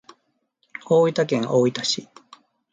[0.87, 2.09] 大分県大分市